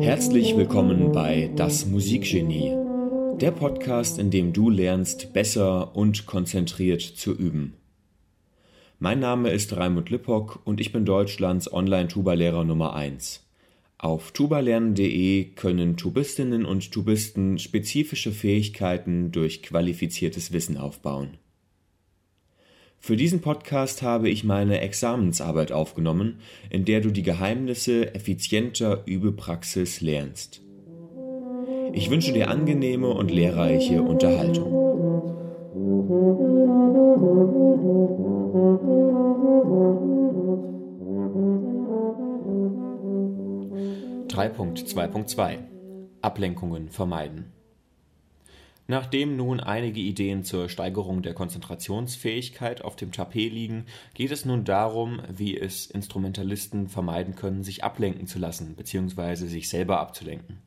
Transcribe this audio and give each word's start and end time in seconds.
Herzlich 0.00 0.56
willkommen 0.56 1.12
bei 1.12 1.50
Das 1.56 1.84
Musikgenie, 1.84 2.74
der 3.38 3.50
Podcast, 3.50 4.18
in 4.18 4.30
dem 4.30 4.54
du 4.54 4.70
lernst, 4.70 5.34
besser 5.34 5.94
und 5.94 6.24
konzentriert 6.24 7.02
zu 7.02 7.34
üben. 7.36 7.74
Mein 8.98 9.20
Name 9.20 9.50
ist 9.50 9.76
Raimund 9.76 10.08
Lippock 10.08 10.62
und 10.64 10.80
ich 10.80 10.90
bin 10.90 11.04
Deutschlands 11.04 11.70
Online-Tuba-Lehrer 11.70 12.64
Nummer 12.64 12.94
1. 12.94 13.46
Auf 13.98 14.32
tubalernen.de 14.32 15.50
können 15.50 15.98
Tubistinnen 15.98 16.64
und 16.64 16.90
Tubisten 16.90 17.58
spezifische 17.58 18.32
Fähigkeiten 18.32 19.32
durch 19.32 19.62
qualifiziertes 19.62 20.52
Wissen 20.52 20.78
aufbauen. 20.78 21.36
Für 22.98 23.16
diesen 23.16 23.40
Podcast 23.40 24.02
habe 24.02 24.28
ich 24.28 24.44
meine 24.44 24.80
Examensarbeit 24.80 25.72
aufgenommen, 25.72 26.40
in 26.68 26.84
der 26.84 27.00
du 27.00 27.10
die 27.10 27.22
Geheimnisse 27.22 28.14
effizienter 28.14 29.02
Übepraxis 29.06 30.00
lernst. 30.00 30.62
Ich 31.92 32.10
wünsche 32.10 32.32
dir 32.32 32.50
angenehme 32.50 33.08
und 33.08 33.30
lehrreiche 33.30 34.02
Unterhaltung. 34.02 34.78
3.2.2 44.38 45.58
Ablenkungen 46.22 46.90
vermeiden. 46.90 47.57
Nachdem 48.90 49.36
nun 49.36 49.60
einige 49.60 50.00
Ideen 50.00 50.44
zur 50.44 50.70
Steigerung 50.70 51.20
der 51.20 51.34
Konzentrationsfähigkeit 51.34 52.82
auf 52.82 52.96
dem 52.96 53.12
Tapet 53.12 53.52
liegen, 53.52 53.84
geht 54.14 54.30
es 54.30 54.46
nun 54.46 54.64
darum, 54.64 55.20
wie 55.30 55.58
es 55.58 55.86
Instrumentalisten 55.86 56.88
vermeiden 56.88 57.36
können, 57.36 57.62
sich 57.62 57.84
ablenken 57.84 58.26
zu 58.26 58.38
lassen 58.38 58.74
bzw. 58.76 59.34
sich 59.46 59.68
selber 59.68 60.00
abzulenken. 60.00 60.62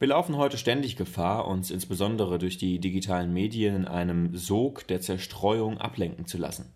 Wir 0.00 0.08
laufen 0.08 0.36
heute 0.36 0.58
ständig 0.58 0.96
Gefahr, 0.96 1.46
uns 1.46 1.70
insbesondere 1.70 2.40
durch 2.40 2.58
die 2.58 2.80
digitalen 2.80 3.32
Medien 3.32 3.76
in 3.76 3.84
einem 3.84 4.36
Sog 4.36 4.86
der 4.88 5.00
Zerstreuung 5.00 5.78
ablenken 5.78 6.26
zu 6.26 6.38
lassen. 6.38 6.72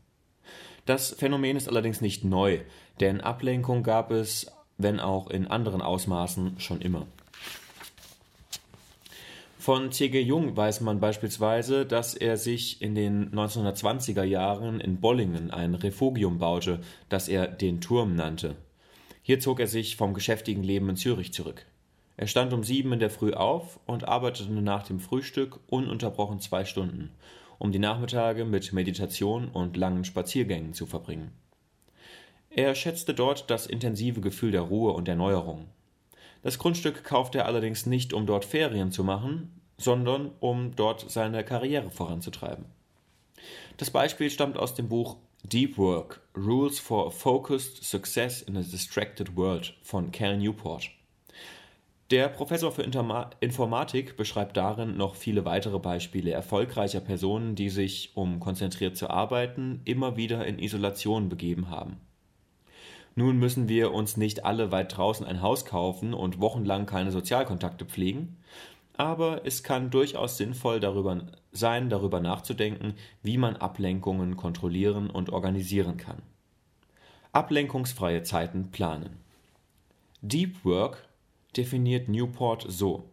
Das 0.86 1.10
Phänomen 1.10 1.56
ist 1.56 1.68
allerdings 1.68 2.00
nicht 2.00 2.24
neu, 2.24 2.60
denn 3.00 3.20
Ablenkung 3.20 3.82
gab 3.82 4.12
es 4.12 4.46
wenn 4.82 4.98
auch 4.98 5.28
in 5.28 5.46
anderen 5.46 5.82
Ausmaßen 5.82 6.58
schon 6.58 6.80
immer. 6.80 7.06
Von 9.60 9.92
C.G. 9.92 10.18
Jung 10.22 10.56
weiß 10.56 10.80
man 10.80 11.00
beispielsweise, 11.00 11.84
dass 11.84 12.14
er 12.14 12.38
sich 12.38 12.80
in 12.80 12.94
den 12.94 13.30
1920er 13.30 14.22
Jahren 14.22 14.80
in 14.80 15.00
Bollingen 15.00 15.50
ein 15.50 15.74
Refugium 15.74 16.38
baute, 16.38 16.80
das 17.10 17.28
er 17.28 17.46
den 17.46 17.82
Turm 17.82 18.16
nannte. 18.16 18.56
Hier 19.20 19.38
zog 19.38 19.60
er 19.60 19.66
sich 19.66 19.96
vom 19.96 20.14
geschäftigen 20.14 20.62
Leben 20.62 20.88
in 20.88 20.96
Zürich 20.96 21.34
zurück. 21.34 21.66
Er 22.16 22.26
stand 22.26 22.54
um 22.54 22.64
sieben 22.64 22.94
in 22.94 23.00
der 23.00 23.10
Früh 23.10 23.34
auf 23.34 23.78
und 23.84 24.08
arbeitete 24.08 24.50
nach 24.50 24.84
dem 24.84 24.98
Frühstück 24.98 25.60
ununterbrochen 25.68 26.40
zwei 26.40 26.64
Stunden, 26.64 27.10
um 27.58 27.70
die 27.70 27.78
Nachmittage 27.78 28.46
mit 28.46 28.72
Meditation 28.72 29.48
und 29.48 29.76
langen 29.76 30.06
Spaziergängen 30.06 30.72
zu 30.72 30.86
verbringen. 30.86 31.32
Er 32.48 32.74
schätzte 32.74 33.12
dort 33.12 33.50
das 33.50 33.66
intensive 33.66 34.22
Gefühl 34.22 34.52
der 34.52 34.62
Ruhe 34.62 34.92
und 34.92 35.06
der 35.06 35.16
Neuerung. 35.16 35.66
Das 36.42 36.58
Grundstück 36.58 37.04
kaufte 37.04 37.38
er 37.38 37.46
allerdings 37.46 37.86
nicht, 37.86 38.12
um 38.12 38.26
dort 38.26 38.44
Ferien 38.44 38.90
zu 38.92 39.04
machen, 39.04 39.60
sondern 39.76 40.30
um 40.40 40.74
dort 40.76 41.10
seine 41.10 41.44
Karriere 41.44 41.90
voranzutreiben. 41.90 42.66
Das 43.76 43.90
Beispiel 43.90 44.30
stammt 44.30 44.58
aus 44.58 44.74
dem 44.74 44.88
Buch 44.88 45.16
Deep 45.42 45.78
Work 45.78 46.20
Rules 46.36 46.78
for 46.78 47.06
a 47.06 47.10
Focused 47.10 47.82
Success 47.82 48.42
in 48.42 48.56
a 48.56 48.60
Distracted 48.60 49.36
World 49.36 49.74
von 49.82 50.12
Cal 50.12 50.36
Newport. 50.36 50.90
Der 52.10 52.28
Professor 52.28 52.72
für 52.72 52.82
Informatik 52.82 54.16
beschreibt 54.16 54.56
darin 54.56 54.96
noch 54.96 55.14
viele 55.14 55.44
weitere 55.44 55.78
Beispiele 55.78 56.32
erfolgreicher 56.32 57.00
Personen, 57.00 57.54
die 57.54 57.70
sich, 57.70 58.10
um 58.14 58.40
konzentriert 58.40 58.96
zu 58.96 59.08
arbeiten, 59.08 59.80
immer 59.84 60.16
wieder 60.16 60.44
in 60.44 60.58
Isolation 60.58 61.28
begeben 61.28 61.70
haben. 61.70 61.98
Nun 63.14 63.38
müssen 63.38 63.68
wir 63.68 63.92
uns 63.92 64.16
nicht 64.16 64.44
alle 64.44 64.72
weit 64.72 64.96
draußen 64.96 65.26
ein 65.26 65.42
Haus 65.42 65.64
kaufen 65.64 66.14
und 66.14 66.40
wochenlang 66.40 66.86
keine 66.86 67.10
Sozialkontakte 67.10 67.84
pflegen, 67.84 68.36
aber 68.96 69.46
es 69.46 69.62
kann 69.62 69.90
durchaus 69.90 70.36
sinnvoll 70.36 70.78
darüber 70.78 71.26
sein, 71.52 71.88
darüber 71.88 72.20
nachzudenken, 72.20 72.94
wie 73.22 73.38
man 73.38 73.56
Ablenkungen 73.56 74.36
kontrollieren 74.36 75.10
und 75.10 75.30
organisieren 75.30 75.96
kann. 75.96 76.22
Ablenkungsfreie 77.32 78.22
Zeiten 78.22 78.70
planen. 78.70 79.18
Deep 80.22 80.64
Work 80.64 81.08
definiert 81.56 82.08
Newport 82.08 82.66
so 82.68 83.10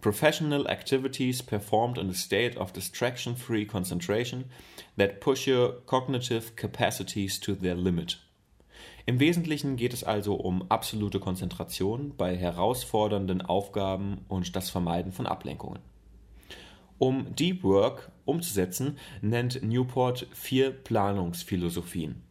Professional 0.00 0.66
activities 0.66 1.42
performed 1.42 1.96
in 1.96 2.10
a 2.10 2.14
state 2.14 2.58
of 2.58 2.72
distraction-free 2.72 3.64
concentration 3.64 4.44
that 4.98 5.20
push 5.20 5.46
your 5.46 5.80
cognitive 5.86 6.56
capacities 6.56 7.40
to 7.40 7.54
their 7.54 7.74
limit. 7.74 8.18
Im 9.06 9.20
Wesentlichen 9.20 9.76
geht 9.76 9.92
es 9.92 10.02
also 10.02 10.34
um 10.34 10.70
absolute 10.70 11.20
Konzentration 11.20 12.16
bei 12.16 12.36
herausfordernden 12.36 13.42
Aufgaben 13.42 14.24
und 14.28 14.56
das 14.56 14.70
Vermeiden 14.70 15.12
von 15.12 15.26
Ablenkungen. 15.26 15.80
Um 16.98 17.34
Deep 17.34 17.62
Work 17.64 18.10
umzusetzen, 18.24 18.96
nennt 19.20 19.62
Newport 19.62 20.26
vier 20.32 20.70
Planungsphilosophien. 20.70 22.22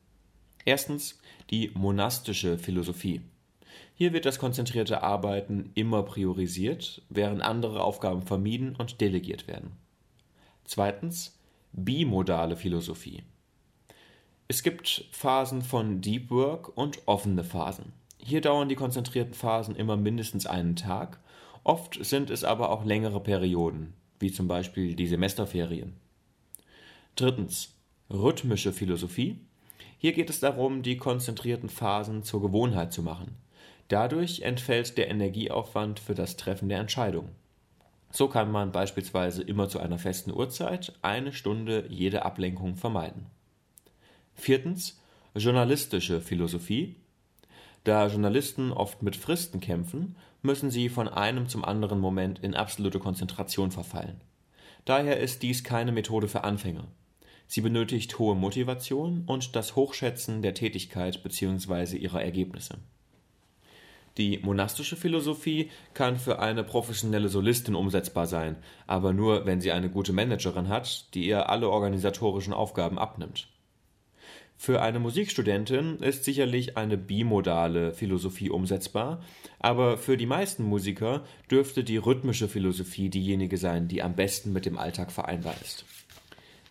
Erstens 0.66 1.20
die 1.52 1.70
monastische 1.76 2.58
Philosophie. 2.58 3.22
Hier 3.94 4.14
wird 4.14 4.26
das 4.26 4.40
konzentrierte 4.40 5.04
Arbeiten 5.04 5.70
immer 5.76 6.02
priorisiert, 6.04 7.04
während 7.10 7.44
andere 7.44 7.84
Aufgaben 7.84 8.24
vermieden 8.24 8.76
und 8.76 9.00
delegiert 9.02 9.48
werden. 9.48 9.74
Zweitens 10.64 11.38
bimodale 11.74 12.56
Philosophie. 12.56 13.24
Es 14.50 14.62
gibt 14.62 15.06
Phasen 15.12 15.62
von 15.62 16.02
Deep 16.02 16.30
Work 16.30 16.78
und 16.78 17.08
offene 17.08 17.44
Phasen. 17.44 17.94
Hier 18.18 18.42
dauern 18.42 18.68
die 18.68 18.76
konzentrierten 18.76 19.34
Phasen 19.34 19.76
immer 19.76 19.96
mindestens 19.96 20.46
einen 20.46 20.76
Tag, 20.76 21.20
oft 21.64 22.04
sind 22.04 22.30
es 22.30 22.44
aber 22.44 22.70
auch 22.70 22.84
längere 22.84 23.22
Perioden, 23.22 23.94
wie 24.20 24.32
zum 24.32 24.48
Beispiel 24.48 24.96
die 24.96 25.08
Semesterferien. 25.08 25.94
Drittens. 27.16 27.74
Rhythmische 28.10 28.74
Philosophie. 28.74 29.40
Hier 29.98 30.12
geht 30.12 30.30
es 30.30 30.42
darum, 30.42 30.84
die 30.84 30.98
konzentrierten 30.98 31.70
Phasen 31.70 32.24
zur 32.24 32.42
Gewohnheit 32.42 32.92
zu 32.92 33.02
machen. 33.02 33.38
Dadurch 33.88 34.42
entfällt 34.42 34.98
der 34.98 35.10
Energieaufwand 35.10 36.00
für 36.00 36.16
das 36.16 36.36
Treffen 36.36 36.68
der 36.68 36.80
Entscheidung. 36.80 37.30
So 38.12 38.28
kann 38.28 38.52
man 38.52 38.72
beispielsweise 38.72 39.42
immer 39.42 39.70
zu 39.70 39.80
einer 39.80 39.98
festen 39.98 40.32
Uhrzeit 40.32 40.94
eine 41.02 41.32
Stunde 41.32 41.86
jede 41.90 42.26
Ablenkung 42.26 42.76
vermeiden. 42.76 43.28
Viertens 44.36 45.00
journalistische 45.36 46.22
Philosophie. 46.22 46.96
Da 47.84 48.08
Journalisten 48.08 48.72
oft 48.72 49.02
mit 49.04 49.16
Fristen 49.16 49.60
kämpfen, 49.60 50.16
müssen 50.42 50.72
sie 50.72 50.90
von 50.90 51.08
einem 51.08 51.48
zum 51.48 51.66
anderen 51.66 52.00
Moment 52.00 52.40
in 52.40 52.56
absolute 52.56 53.00
Konzentration 53.00 53.72
verfallen. 53.72 54.22
Daher 54.86 55.20
ist 55.20 55.44
dies 55.44 55.64
keine 55.64 55.92
Methode 55.92 56.28
für 56.28 56.44
Anfänger. 56.44 56.88
Sie 57.48 57.62
benötigt 57.62 58.18
hohe 58.20 58.36
Motivation 58.36 59.24
und 59.26 59.56
das 59.56 59.76
Hochschätzen 59.76 60.42
der 60.42 60.54
Tätigkeit 60.54 61.24
bzw. 61.24 61.98
ihrer 61.98 62.24
Ergebnisse. 62.24 62.78
Die 64.18 64.40
monastische 64.40 64.96
Philosophie 64.96 65.72
kann 65.94 66.18
für 66.18 66.40
eine 66.40 66.64
professionelle 66.64 67.30
Solistin 67.30 67.74
umsetzbar 67.76 68.28
sein, 68.28 68.58
aber 68.86 69.12
nur, 69.12 69.46
wenn 69.46 69.60
sie 69.60 69.72
eine 69.72 69.90
gute 69.90 70.14
Managerin 70.14 70.68
hat, 70.68 71.14
die 71.16 71.26
ihr 71.26 71.50
alle 71.50 71.70
organisatorischen 71.70 72.54
Aufgaben 72.54 73.00
abnimmt. 73.00 73.48
Für 74.58 74.82
eine 74.82 75.00
Musikstudentin 75.00 75.98
ist 75.98 76.24
sicherlich 76.24 76.78
eine 76.78 76.98
bimodale 76.98 77.94
Philosophie 77.94 78.50
umsetzbar, 78.50 79.22
aber 79.60 79.98
für 79.98 80.16
die 80.16 80.26
meisten 80.26 80.64
Musiker 80.64 81.24
dürfte 81.52 81.84
die 81.84 81.98
rhythmische 81.98 82.48
Philosophie 82.48 83.10
diejenige 83.10 83.58
sein, 83.58 83.88
die 83.88 84.02
am 84.02 84.16
besten 84.16 84.54
mit 84.54 84.66
dem 84.66 84.78
Alltag 84.78 85.12
vereinbar 85.12 85.56
ist. 85.62 85.86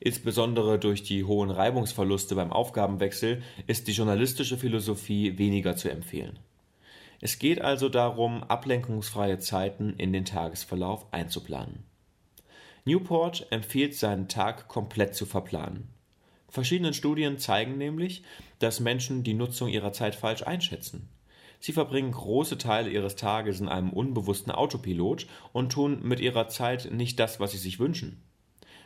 Insbesondere 0.00 0.78
durch 0.78 1.04
die 1.04 1.24
hohen 1.24 1.50
Reibungsverluste 1.50 2.34
beim 2.34 2.52
Aufgabenwechsel 2.52 3.42
ist 3.66 3.86
die 3.86 3.92
journalistische 3.92 4.56
Philosophie 4.56 5.38
weniger 5.38 5.76
zu 5.76 5.90
empfehlen. 5.90 6.38
Es 7.20 7.38
geht 7.38 7.60
also 7.60 7.88
darum, 7.88 8.42
ablenkungsfreie 8.42 9.38
Zeiten 9.38 9.94
in 9.98 10.12
den 10.12 10.24
Tagesverlauf 10.24 11.06
einzuplanen. 11.12 11.84
Newport 12.84 13.46
empfiehlt 13.50 13.94
seinen 13.94 14.26
Tag 14.26 14.66
komplett 14.66 15.14
zu 15.14 15.24
verplanen. 15.24 15.86
Verschiedene 16.52 16.92
Studien 16.92 17.38
zeigen 17.38 17.78
nämlich, 17.78 18.24
dass 18.58 18.78
Menschen 18.78 19.22
die 19.22 19.32
Nutzung 19.32 19.70
ihrer 19.70 19.94
Zeit 19.94 20.14
falsch 20.14 20.42
einschätzen. 20.42 21.08
Sie 21.60 21.72
verbringen 21.72 22.12
große 22.12 22.58
Teile 22.58 22.90
ihres 22.90 23.16
Tages 23.16 23.58
in 23.58 23.70
einem 23.70 23.88
unbewussten 23.88 24.52
Autopilot 24.52 25.26
und 25.54 25.72
tun 25.72 26.00
mit 26.02 26.20
ihrer 26.20 26.48
Zeit 26.48 26.90
nicht 26.92 27.18
das, 27.18 27.40
was 27.40 27.52
sie 27.52 27.58
sich 27.58 27.78
wünschen. 27.78 28.22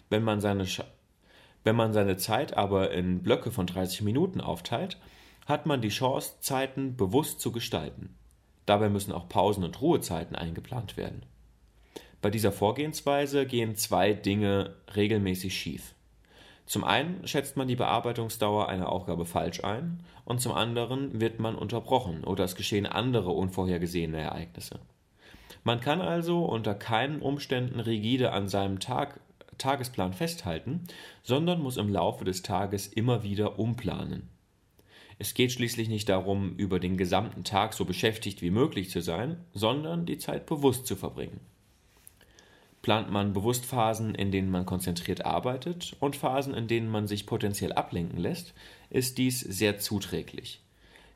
Wenn 0.09 0.23
man 0.23 0.41
seine, 0.41 0.65
wenn 1.65 1.75
man 1.75 1.93
seine 1.93 2.17
Zeit 2.17 2.57
aber 2.57 2.93
in 2.93 3.25
Blöcke 3.25 3.51
von 3.51 3.67
30 3.67 4.03
Minuten 4.03 4.41
aufteilt, 4.41 4.97
hat 5.47 5.67
man 5.67 5.83
die 5.83 5.89
Chance, 5.89 6.35
Zeiten 6.39 6.97
bewusst 6.97 7.41
zu 7.41 7.51
gestalten. 7.51 8.15
Dabei 8.65 8.89
müssen 8.89 9.11
auch 9.11 9.29
Pausen 9.29 9.65
und 9.65 9.81
Ruhezeiten 9.81 10.37
eingeplant 10.37 10.97
werden. 10.97 11.25
Bei 12.23 12.31
dieser 12.31 12.53
Vorgehensweise 12.53 13.45
gehen 13.45 13.75
zwei 13.75 14.13
Dinge 14.13 14.77
regelmäßig 14.95 15.59
schief. 15.59 15.97
Zum 16.67 16.83
einen 16.83 17.27
schätzt 17.27 17.57
man 17.57 17.69
die 17.69 17.77
Bearbeitungsdauer 17.77 18.69
einer 18.69 18.91
Aufgabe 18.91 19.25
falsch 19.25 19.63
ein 19.63 20.01
und 20.25 20.41
zum 20.41 20.53
anderen 20.53 21.21
wird 21.21 21.39
man 21.39 21.55
unterbrochen 21.55 22.25
oder 22.25 22.45
es 22.45 22.57
geschehen 22.57 22.87
andere 22.87 23.31
unvorhergesehene 23.31 24.19
Ereignisse. 24.19 24.81
Man 25.63 25.81
kann 25.81 26.01
also 26.01 26.45
unter 26.45 26.75
keinen 26.75 27.23
Umständen 27.23 27.79
rigide 27.79 28.33
an 28.33 28.49
seinem 28.49 28.81
Tag, 28.81 29.21
Tagesplan 29.59 30.13
festhalten, 30.13 30.85
sondern 31.23 31.63
muss 31.63 31.77
im 31.77 31.89
Laufe 31.89 32.25
des 32.25 32.43
Tages 32.43 32.89
immer 32.89 33.23
wieder 33.23 33.59
umplanen. 33.59 34.29
Es 35.19 35.35
geht 35.35 35.53
schließlich 35.53 35.89
nicht 35.89 36.09
darum, 36.09 36.57
über 36.57 36.79
den 36.79 36.97
gesamten 36.97 37.43
Tag 37.43 37.73
so 37.73 37.85
beschäftigt 37.85 38.43
wie 38.43 38.51
möglich 38.51 38.91
zu 38.91 39.01
sein, 39.01 39.45
sondern 39.53 40.05
die 40.05 40.19
Zeit 40.19 40.47
bewusst 40.47 40.87
zu 40.87 40.95
verbringen. 40.95 41.41
Plant 42.87 43.11
man 43.11 43.33
bewusst 43.33 43.67
Phasen, 43.67 44.15
in 44.15 44.31
denen 44.31 44.49
man 44.49 44.65
konzentriert 44.65 45.27
arbeitet 45.27 45.97
und 45.99 46.15
Phasen, 46.15 46.55
in 46.55 46.69
denen 46.69 46.89
man 46.89 47.09
sich 47.09 47.27
potenziell 47.27 47.73
ablenken 47.73 48.17
lässt, 48.17 48.55
ist 48.91 49.19
dies 49.19 49.41
sehr 49.41 49.81
zuträglich. 49.81 50.61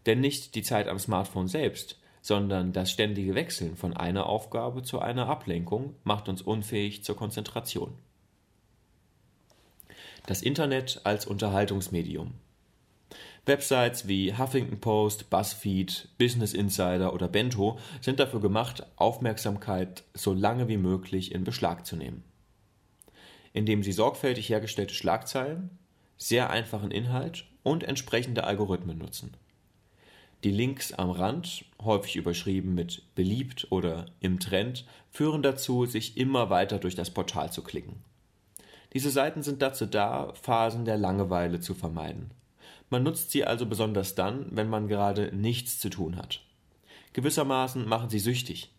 Denn 0.04 0.18
nicht 0.18 0.56
die 0.56 0.64
Zeit 0.64 0.88
am 0.88 0.98
Smartphone 0.98 1.46
selbst, 1.46 1.96
sondern 2.22 2.72
das 2.72 2.90
ständige 2.90 3.36
Wechseln 3.36 3.76
von 3.76 3.96
einer 3.96 4.26
Aufgabe 4.26 4.82
zu 4.82 4.98
einer 4.98 5.28
Ablenkung 5.28 5.94
macht 6.02 6.28
uns 6.28 6.42
unfähig 6.42 7.04
zur 7.04 7.16
Konzentration. 7.16 7.92
Das 10.26 10.42
Internet 10.42 11.02
als 11.04 11.24
Unterhaltungsmedium. 11.24 12.32
Websites 13.46 14.06
wie 14.06 14.36
Huffington 14.36 14.80
Post, 14.80 15.30
BuzzFeed, 15.30 16.08
Business 16.18 16.52
Insider 16.52 17.14
oder 17.14 17.28
Bento 17.28 17.78
sind 18.00 18.20
dafür 18.20 18.40
gemacht, 18.40 18.86
Aufmerksamkeit 18.96 20.04
so 20.14 20.32
lange 20.32 20.68
wie 20.68 20.76
möglich 20.76 21.32
in 21.32 21.44
Beschlag 21.44 21.86
zu 21.86 21.96
nehmen. 21.96 22.22
Indem 23.52 23.82
sie 23.82 23.92
sorgfältig 23.92 24.48
hergestellte 24.48 24.94
Schlagzeilen, 24.94 25.78
sehr 26.16 26.50
einfachen 26.50 26.90
Inhalt 26.90 27.46
und 27.62 27.82
entsprechende 27.82 28.44
Algorithmen 28.44 28.98
nutzen. 28.98 29.34
Die 30.44 30.50
Links 30.50 30.92
am 30.92 31.10
Rand, 31.10 31.64
häufig 31.82 32.16
überschrieben 32.16 32.74
mit 32.74 33.14
beliebt 33.14 33.66
oder 33.70 34.06
im 34.20 34.38
Trend, 34.38 34.86
führen 35.10 35.42
dazu, 35.42 35.86
sich 35.86 36.16
immer 36.16 36.48
weiter 36.48 36.78
durch 36.78 36.94
das 36.94 37.10
Portal 37.10 37.52
zu 37.52 37.62
klicken. 37.62 38.02
Diese 38.92 39.10
Seiten 39.10 39.42
sind 39.42 39.60
dazu 39.62 39.86
da, 39.86 40.32
Phasen 40.34 40.84
der 40.84 40.96
Langeweile 40.96 41.60
zu 41.60 41.74
vermeiden. 41.74 42.30
Man 42.88 43.02
nutzt 43.02 43.30
sie 43.30 43.44
also 43.44 43.66
besonders 43.66 44.14
dann, 44.14 44.46
wenn 44.50 44.68
man 44.68 44.88
gerade 44.88 45.34
nichts 45.34 45.78
zu 45.78 45.90
tun 45.90 46.16
hat. 46.16 46.42
Gewissermaßen 47.12 47.88
machen 47.88 48.10
sie 48.10 48.18
süchtig. 48.18 48.70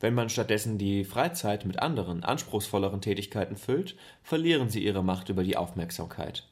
Wenn 0.00 0.14
man 0.14 0.28
stattdessen 0.28 0.78
die 0.78 1.04
Freizeit 1.04 1.64
mit 1.64 1.80
anderen, 1.80 2.24
anspruchsvolleren 2.24 3.00
Tätigkeiten 3.00 3.56
füllt, 3.56 3.96
verlieren 4.22 4.68
sie 4.68 4.84
ihre 4.84 5.02
Macht 5.02 5.28
über 5.28 5.44
die 5.44 5.56
Aufmerksamkeit. 5.56 6.46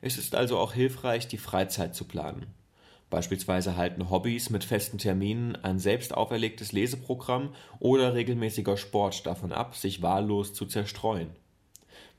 Es 0.00 0.18
ist 0.18 0.34
also 0.34 0.58
auch 0.58 0.72
hilfreich, 0.72 1.28
die 1.28 1.38
Freizeit 1.38 1.94
zu 1.94 2.04
planen. 2.04 2.46
Beispielsweise 3.10 3.76
halten 3.76 4.10
Hobbys 4.10 4.50
mit 4.50 4.64
festen 4.64 4.98
Terminen, 4.98 5.56
ein 5.56 5.78
selbst 5.78 6.14
auferlegtes 6.14 6.72
Leseprogramm 6.72 7.54
oder 7.78 8.14
regelmäßiger 8.14 8.76
Sport 8.76 9.26
davon 9.26 9.52
ab, 9.52 9.76
sich 9.76 10.02
wahllos 10.02 10.52
zu 10.52 10.66
zerstreuen. 10.66 11.30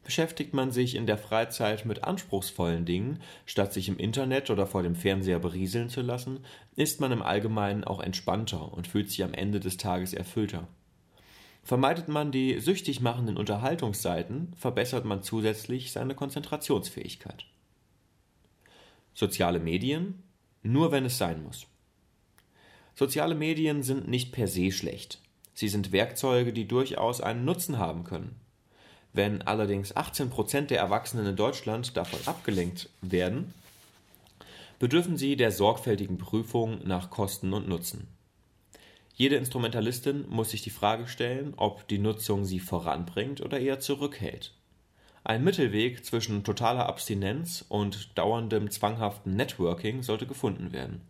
Beschäftigt 0.09 0.55
man 0.55 0.71
sich 0.71 0.95
in 0.95 1.05
der 1.05 1.19
Freizeit 1.19 1.85
mit 1.85 2.03
anspruchsvollen 2.03 2.83
Dingen, 2.83 3.19
statt 3.45 3.73
sich 3.73 3.89
im 3.89 3.99
Internet 3.99 4.49
oder 4.49 4.65
vor 4.65 4.81
dem 4.81 4.95
Fernseher 4.95 5.37
berieseln 5.37 5.87
zu 5.87 6.01
lassen, 6.01 6.39
ist 6.75 6.99
man 6.99 7.11
im 7.11 7.21
Allgemeinen 7.21 7.83
auch 7.83 7.99
entspannter 7.99 8.73
und 8.73 8.87
fühlt 8.87 9.11
sich 9.11 9.23
am 9.23 9.35
Ende 9.35 9.59
des 9.59 9.77
Tages 9.77 10.13
erfüllter. 10.13 10.67
Vermeidet 11.61 12.07
man 12.07 12.31
die 12.31 12.57
süchtig 12.57 13.01
machenden 13.01 13.37
Unterhaltungsseiten, 13.37 14.51
verbessert 14.57 15.05
man 15.05 15.21
zusätzlich 15.21 15.91
seine 15.91 16.15
Konzentrationsfähigkeit. 16.15 17.45
Soziale 19.13 19.59
Medien 19.59 20.23
nur 20.63 20.91
wenn 20.91 21.05
es 21.05 21.19
sein 21.19 21.43
muss. 21.43 21.67
Soziale 22.95 23.35
Medien 23.35 23.83
sind 23.83 24.07
nicht 24.07 24.31
per 24.31 24.47
se 24.47 24.71
schlecht. 24.71 25.21
Sie 25.53 25.67
sind 25.67 25.91
Werkzeuge, 25.91 26.51
die 26.51 26.67
durchaus 26.67 27.21
einen 27.21 27.45
Nutzen 27.45 27.77
haben 27.77 28.05
können. 28.05 28.48
Wenn 29.13 29.41
allerdings 29.41 29.95
18 29.95 30.29
Prozent 30.29 30.69
der 30.69 30.79
Erwachsenen 30.79 31.25
in 31.25 31.35
Deutschland 31.35 31.97
davon 31.97 32.19
abgelenkt 32.25 32.89
werden, 33.01 33.53
bedürfen 34.77 35.17
sie 35.17 35.35
der 35.35 35.51
sorgfältigen 35.51 36.17
Prüfung 36.17 36.79
nach 36.85 37.09
Kosten 37.09 37.53
und 37.53 37.67
Nutzen. 37.67 38.07
Jede 39.15 39.35
Instrumentalistin 39.35 40.25
muss 40.29 40.51
sich 40.51 40.61
die 40.61 40.69
Frage 40.69 41.07
stellen, 41.07 41.53
ob 41.57 41.87
die 41.89 41.97
Nutzung 41.97 42.45
sie 42.45 42.59
voranbringt 42.59 43.41
oder 43.41 43.59
eher 43.59 43.79
zurückhält. 43.79 44.53
Ein 45.25 45.43
Mittelweg 45.43 46.05
zwischen 46.05 46.45
totaler 46.45 46.87
Abstinenz 46.87 47.65
und 47.67 48.17
dauerndem 48.17 48.71
zwanghaften 48.71 49.35
Networking 49.35 50.03
sollte 50.03 50.25
gefunden 50.25 50.71
werden. 50.71 51.01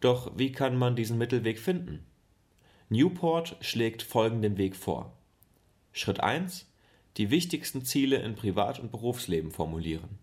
Doch 0.00 0.32
wie 0.36 0.52
kann 0.52 0.76
man 0.76 0.96
diesen 0.96 1.18
Mittelweg 1.18 1.58
finden? 1.58 2.04
Newport 2.88 3.56
schlägt 3.60 4.02
folgenden 4.02 4.56
Weg 4.56 4.74
vor. 4.74 5.12
Schritt 5.92 6.20
1 6.20 6.66
die 7.18 7.30
wichtigsten 7.30 7.84
Ziele 7.84 8.16
in 8.16 8.34
Privat- 8.34 8.80
und 8.80 8.90
Berufsleben 8.90 9.50
formulieren. 9.50 10.18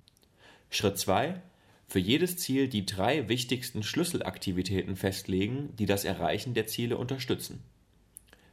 Schritt 0.70 0.98
2. 0.98 1.42
Für 1.88 2.00
jedes 2.00 2.38
Ziel 2.38 2.68
die 2.68 2.86
drei 2.86 3.30
wichtigsten 3.30 3.84
Schlüsselaktivitäten 3.84 4.96
festlegen, 4.96 5.76
die 5.78 5.86
das 5.86 6.06
Erreichen 6.06 6.54
der 6.54 6.68
Ziele 6.68 6.98
unterstützen. 6.98 7.64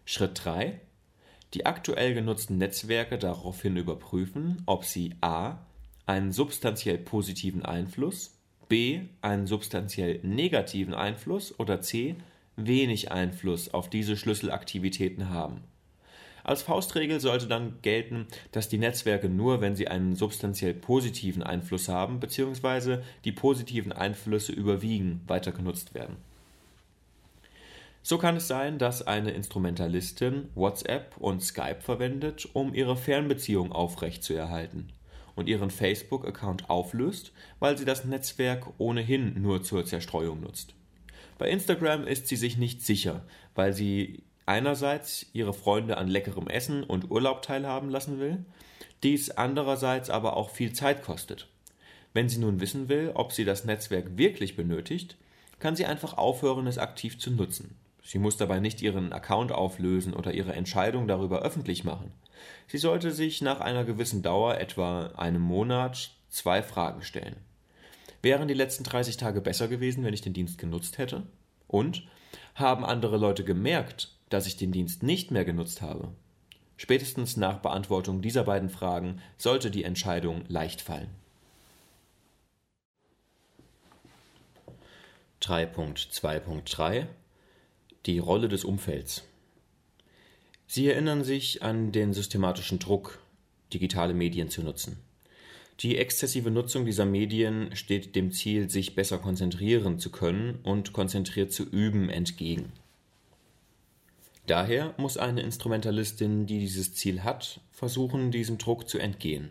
Schritt 0.04 0.44
3. 0.44 0.80
Die 1.54 1.66
aktuell 1.66 2.14
genutzten 2.14 2.58
Netzwerke 2.58 3.18
daraufhin 3.18 3.76
überprüfen, 3.76 4.62
ob 4.66 4.84
sie 4.84 5.14
a. 5.20 5.58
einen 6.04 6.32
substanziell 6.32 6.98
positiven 6.98 7.64
Einfluss, 7.64 8.38
b. 8.68 9.02
einen 9.22 9.46
substanziell 9.46 10.20
negativen 10.22 10.94
Einfluss 10.94 11.58
oder 11.58 11.80
c. 11.80 12.16
wenig 12.56 13.12
Einfluss 13.12 13.72
auf 13.72 13.88
diese 13.88 14.16
Schlüsselaktivitäten 14.16 15.30
haben 15.30 15.62
als 16.46 16.62
Faustregel 16.62 17.18
sollte 17.18 17.48
dann 17.48 17.82
gelten, 17.82 18.28
dass 18.52 18.68
die 18.68 18.78
Netzwerke 18.78 19.28
nur, 19.28 19.60
wenn 19.60 19.74
sie 19.74 19.88
einen 19.88 20.14
substanziell 20.14 20.74
positiven 20.74 21.42
Einfluss 21.42 21.88
haben 21.88 22.20
bzw. 22.20 22.98
die 23.24 23.32
positiven 23.32 23.90
Einflüsse 23.90 24.52
überwiegen, 24.52 25.22
weiter 25.26 25.50
genutzt 25.50 25.92
werden. 25.94 26.18
So 28.04 28.16
kann 28.16 28.36
es 28.36 28.46
sein, 28.46 28.78
dass 28.78 29.04
eine 29.04 29.32
Instrumentalistin 29.32 30.48
WhatsApp 30.54 31.16
und 31.18 31.42
Skype 31.42 31.80
verwendet, 31.80 32.48
um 32.52 32.74
ihre 32.74 32.96
Fernbeziehung 32.96 33.72
aufrechtzuerhalten 33.72 34.92
und 35.34 35.48
ihren 35.48 35.72
Facebook-Account 35.72 36.70
auflöst, 36.70 37.32
weil 37.58 37.76
sie 37.76 37.84
das 37.84 38.04
Netzwerk 38.04 38.68
ohnehin 38.78 39.42
nur 39.42 39.64
zur 39.64 39.84
Zerstreuung 39.84 40.42
nutzt. 40.42 40.74
Bei 41.38 41.50
Instagram 41.50 42.06
ist 42.06 42.28
sie 42.28 42.36
sich 42.36 42.56
nicht 42.56 42.86
sicher, 42.86 43.24
weil 43.56 43.72
sie 43.72 44.22
einerseits 44.46 45.26
ihre 45.32 45.52
Freunde 45.52 45.98
an 45.98 46.08
leckerem 46.08 46.48
Essen 46.48 46.84
und 46.84 47.10
Urlaub 47.10 47.42
teilhaben 47.42 47.90
lassen 47.90 48.18
will, 48.20 48.44
dies 49.02 49.30
andererseits 49.30 50.08
aber 50.08 50.36
auch 50.36 50.50
viel 50.50 50.72
Zeit 50.72 51.02
kostet. 51.02 51.48
Wenn 52.14 52.28
sie 52.28 52.38
nun 52.38 52.60
wissen 52.60 52.88
will, 52.88 53.10
ob 53.14 53.32
sie 53.32 53.44
das 53.44 53.64
Netzwerk 53.64 54.16
wirklich 54.16 54.56
benötigt, 54.56 55.16
kann 55.58 55.76
sie 55.76 55.84
einfach 55.84 56.16
aufhören, 56.16 56.66
es 56.66 56.78
aktiv 56.78 57.18
zu 57.18 57.30
nutzen. 57.30 57.76
Sie 58.02 58.18
muss 58.18 58.36
dabei 58.36 58.60
nicht 58.60 58.82
ihren 58.82 59.12
Account 59.12 59.52
auflösen 59.52 60.14
oder 60.14 60.32
ihre 60.32 60.52
Entscheidung 60.52 61.08
darüber 61.08 61.42
öffentlich 61.42 61.82
machen. 61.82 62.12
Sie 62.68 62.78
sollte 62.78 63.10
sich 63.10 63.42
nach 63.42 63.60
einer 63.60 63.84
gewissen 63.84 64.22
Dauer, 64.22 64.58
etwa 64.58 65.08
einem 65.16 65.42
Monat, 65.42 66.12
zwei 66.28 66.62
Fragen 66.62 67.02
stellen. 67.02 67.36
Wären 68.22 68.48
die 68.48 68.54
letzten 68.54 68.84
30 68.84 69.16
Tage 69.16 69.40
besser 69.40 69.68
gewesen, 69.68 70.04
wenn 70.04 70.14
ich 70.14 70.20
den 70.20 70.32
Dienst 70.34 70.58
genutzt 70.58 70.98
hätte? 70.98 71.24
Und 71.66 72.04
haben 72.54 72.84
andere 72.84 73.16
Leute 73.16 73.44
gemerkt, 73.44 74.15
dass 74.28 74.46
ich 74.46 74.56
den 74.56 74.72
Dienst 74.72 75.02
nicht 75.02 75.30
mehr 75.30 75.44
genutzt 75.44 75.82
habe? 75.82 76.12
Spätestens 76.76 77.36
nach 77.36 77.58
Beantwortung 77.58 78.20
dieser 78.20 78.44
beiden 78.44 78.68
Fragen 78.68 79.20
sollte 79.38 79.70
die 79.70 79.84
Entscheidung 79.84 80.44
leicht 80.48 80.82
fallen. 80.82 81.08
3.2.3 85.42 87.06
Die 88.04 88.18
Rolle 88.18 88.48
des 88.48 88.64
Umfelds. 88.64 89.24
Sie 90.66 90.88
erinnern 90.88 91.22
sich 91.22 91.62
an 91.62 91.92
den 91.92 92.12
systematischen 92.12 92.78
Druck, 92.78 93.20
digitale 93.72 94.12
Medien 94.12 94.50
zu 94.50 94.62
nutzen. 94.62 94.98
Die 95.80 95.98
exzessive 95.98 96.50
Nutzung 96.50 96.84
dieser 96.84 97.04
Medien 97.04 97.76
steht 97.76 98.16
dem 98.16 98.32
Ziel, 98.32 98.70
sich 98.70 98.94
besser 98.94 99.18
konzentrieren 99.18 99.98
zu 99.98 100.10
können 100.10 100.58
und 100.62 100.92
konzentriert 100.92 101.52
zu 101.52 101.64
üben, 101.64 102.08
entgegen. 102.08 102.72
Daher 104.46 104.94
muss 104.96 105.16
eine 105.16 105.42
Instrumentalistin, 105.42 106.46
die 106.46 106.60
dieses 106.60 106.94
Ziel 106.94 107.24
hat, 107.24 107.60
versuchen, 107.72 108.30
diesem 108.30 108.58
Druck 108.58 108.88
zu 108.88 108.98
entgehen. 108.98 109.50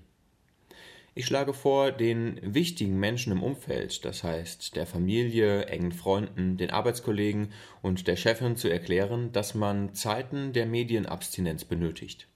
Ich 1.18 1.26
schlage 1.26 1.54
vor, 1.54 1.94
den 1.94 2.40
wichtigen 2.42 3.00
Menschen 3.00 3.32
im 3.32 3.42
Umfeld, 3.42 4.04
das 4.04 4.24
heißt 4.24 4.76
der 4.76 4.86
Familie, 4.86 5.66
engen 5.68 5.94
Freunden, 5.94 6.58
den 6.58 6.72
Arbeitskollegen 6.72 7.54
und 7.82 8.08
der 8.08 8.18
Chefin 8.18 8.58
zu 8.58 8.68
erklären, 8.68 9.32
dass 9.32 9.56
man 9.56 9.94
Zeiten 9.94 10.52
der 10.52 10.66
Medienabstinenz 10.66 11.64
benötigt. 11.64 12.28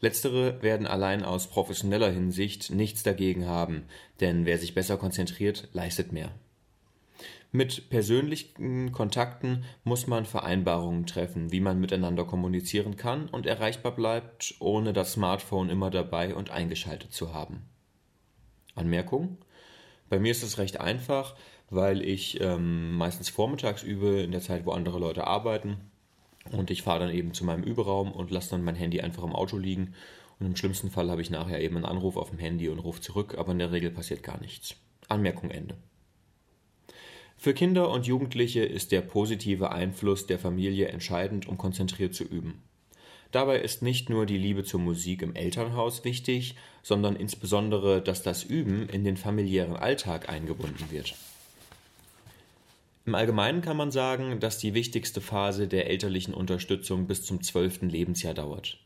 Letztere 0.00 0.62
werden 0.62 0.86
allein 0.86 1.22
aus 1.22 1.48
professioneller 1.48 2.10
Hinsicht 2.10 2.70
nichts 2.70 3.02
dagegen 3.02 3.46
haben, 3.46 3.84
denn 4.20 4.46
wer 4.46 4.56
sich 4.56 4.74
besser 4.74 4.96
konzentriert, 4.96 5.68
leistet 5.74 6.10
mehr. 6.10 6.32
Mit 7.52 7.90
persönlichen 7.90 8.92
Kontakten 8.92 9.64
muss 9.82 10.06
man 10.06 10.24
Vereinbarungen 10.24 11.06
treffen, 11.06 11.50
wie 11.50 11.60
man 11.60 11.80
miteinander 11.80 12.24
kommunizieren 12.24 12.96
kann 12.96 13.28
und 13.28 13.44
erreichbar 13.44 13.92
bleibt, 13.92 14.54
ohne 14.60 14.92
das 14.92 15.14
Smartphone 15.14 15.68
immer 15.68 15.90
dabei 15.90 16.34
und 16.34 16.50
eingeschaltet 16.50 17.12
zu 17.12 17.34
haben. 17.34 17.62
Anmerkung. 18.76 19.38
Bei 20.08 20.20
mir 20.20 20.30
ist 20.30 20.44
es 20.44 20.58
recht 20.58 20.80
einfach, 20.80 21.34
weil 21.70 22.02
ich 22.02 22.40
ähm, 22.40 22.96
meistens 22.96 23.28
vormittags 23.30 23.82
übe, 23.82 24.20
in 24.20 24.30
der 24.30 24.40
Zeit, 24.40 24.64
wo 24.64 24.70
andere 24.70 25.00
Leute 25.00 25.26
arbeiten. 25.26 25.78
Und 26.52 26.70
ich 26.70 26.82
fahre 26.82 27.00
dann 27.00 27.14
eben 27.14 27.34
zu 27.34 27.44
meinem 27.44 27.64
Überraum 27.64 28.12
und 28.12 28.30
lasse 28.30 28.50
dann 28.50 28.62
mein 28.62 28.76
Handy 28.76 29.00
einfach 29.00 29.24
im 29.24 29.34
Auto 29.34 29.56
liegen. 29.56 29.94
Und 30.38 30.46
im 30.46 30.56
schlimmsten 30.56 30.90
Fall 30.90 31.10
habe 31.10 31.20
ich 31.20 31.30
nachher 31.30 31.60
eben 31.60 31.76
einen 31.76 31.84
Anruf 31.84 32.16
auf 32.16 32.30
dem 32.30 32.38
Handy 32.38 32.68
und 32.68 32.78
rufe 32.78 33.00
zurück, 33.00 33.36
aber 33.36 33.52
in 33.52 33.58
der 33.58 33.72
Regel 33.72 33.90
passiert 33.90 34.22
gar 34.22 34.40
nichts. 34.40 34.76
Anmerkung 35.08 35.50
Ende. 35.50 35.76
Für 37.42 37.54
Kinder 37.54 37.88
und 37.88 38.06
Jugendliche 38.06 38.62
ist 38.62 38.92
der 38.92 39.00
positive 39.00 39.72
Einfluss 39.72 40.26
der 40.26 40.38
Familie 40.38 40.88
entscheidend, 40.88 41.48
um 41.48 41.56
konzentriert 41.56 42.14
zu 42.14 42.22
üben. 42.22 42.60
Dabei 43.32 43.60
ist 43.60 43.80
nicht 43.80 44.10
nur 44.10 44.26
die 44.26 44.36
Liebe 44.36 44.62
zur 44.62 44.78
Musik 44.78 45.22
im 45.22 45.34
Elternhaus 45.34 46.04
wichtig, 46.04 46.56
sondern 46.82 47.16
insbesondere, 47.16 48.02
dass 48.02 48.22
das 48.22 48.44
Üben 48.44 48.90
in 48.90 49.04
den 49.04 49.16
familiären 49.16 49.74
Alltag 49.74 50.28
eingebunden 50.28 50.90
wird. 50.90 51.14
Im 53.06 53.14
Allgemeinen 53.14 53.62
kann 53.62 53.78
man 53.78 53.90
sagen, 53.90 54.38
dass 54.38 54.58
die 54.58 54.74
wichtigste 54.74 55.22
Phase 55.22 55.66
der 55.66 55.88
elterlichen 55.88 56.34
Unterstützung 56.34 57.06
bis 57.06 57.22
zum 57.22 57.42
zwölften 57.42 57.88
Lebensjahr 57.88 58.34
dauert. 58.34 58.76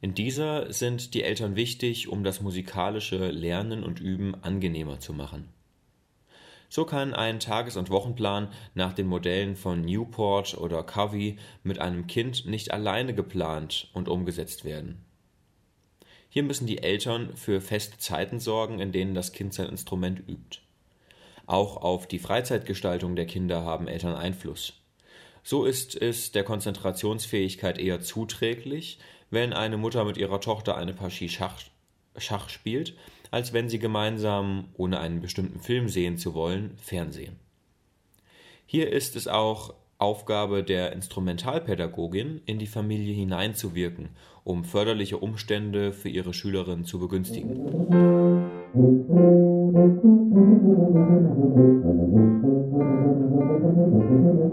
In 0.00 0.12
dieser 0.12 0.72
sind 0.72 1.14
die 1.14 1.22
Eltern 1.22 1.54
wichtig, 1.54 2.08
um 2.08 2.24
das 2.24 2.40
musikalische 2.40 3.30
Lernen 3.30 3.84
und 3.84 4.00
Üben 4.00 4.34
angenehmer 4.42 4.98
zu 4.98 5.12
machen. 5.12 5.55
So 6.68 6.84
kann 6.84 7.14
ein 7.14 7.40
Tages- 7.40 7.76
und 7.76 7.90
Wochenplan 7.90 8.48
nach 8.74 8.92
den 8.92 9.06
Modellen 9.06 9.56
von 9.56 9.82
Newport 9.82 10.58
oder 10.58 10.82
Covey 10.82 11.38
mit 11.62 11.78
einem 11.78 12.06
Kind 12.06 12.46
nicht 12.46 12.72
alleine 12.72 13.14
geplant 13.14 13.88
und 13.92 14.08
umgesetzt 14.08 14.64
werden. 14.64 15.04
Hier 16.28 16.42
müssen 16.42 16.66
die 16.66 16.82
Eltern 16.82 17.34
für 17.34 17.60
feste 17.60 17.98
Zeiten 17.98 18.40
sorgen, 18.40 18.78
in 18.80 18.92
denen 18.92 19.14
das 19.14 19.32
Kind 19.32 19.54
sein 19.54 19.68
Instrument 19.68 20.20
übt. 20.28 20.58
Auch 21.46 21.76
auf 21.76 22.06
die 22.06 22.18
Freizeitgestaltung 22.18 23.16
der 23.16 23.26
Kinder 23.26 23.64
haben 23.64 23.88
Eltern 23.88 24.16
Einfluss. 24.16 24.74
So 25.42 25.64
ist 25.64 25.94
es 25.94 26.32
der 26.32 26.42
Konzentrationsfähigkeit 26.42 27.78
eher 27.78 28.00
zuträglich, 28.00 28.98
wenn 29.30 29.52
eine 29.52 29.76
Mutter 29.76 30.04
mit 30.04 30.16
ihrer 30.16 30.40
Tochter 30.40 30.76
eine 30.76 30.92
Partie 30.92 31.28
Schach, 31.28 31.62
Schach 32.16 32.48
spielt, 32.48 32.94
als 33.30 33.52
wenn 33.52 33.68
sie 33.68 33.78
gemeinsam, 33.78 34.68
ohne 34.74 35.00
einen 35.00 35.20
bestimmten 35.20 35.60
Film 35.60 35.88
sehen 35.88 36.18
zu 36.18 36.34
wollen, 36.34 36.76
fernsehen. 36.78 37.36
Hier 38.66 38.92
ist 38.92 39.16
es 39.16 39.28
auch 39.28 39.74
Aufgabe 39.98 40.62
der 40.62 40.92
Instrumentalpädagogin, 40.92 42.42
in 42.44 42.58
die 42.58 42.66
Familie 42.66 43.14
hineinzuwirken, 43.14 44.10
um 44.44 44.64
förderliche 44.64 45.18
Umstände 45.18 45.92
für 45.92 46.08
ihre 46.08 46.34
Schülerin 46.34 46.84
zu 46.84 46.98
begünstigen. 46.98 47.66